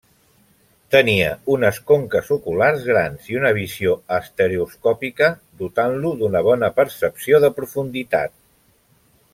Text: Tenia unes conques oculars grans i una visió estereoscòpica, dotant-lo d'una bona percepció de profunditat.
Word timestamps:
Tenia 0.93 1.27
unes 1.55 1.77
conques 1.91 2.31
oculars 2.35 2.87
grans 2.93 3.27
i 3.33 3.37
una 3.41 3.51
visió 3.59 3.93
estereoscòpica, 4.17 5.29
dotant-lo 5.63 6.15
d'una 6.23 6.43
bona 6.51 6.73
percepció 6.81 7.45
de 7.47 7.55
profunditat. 7.61 8.37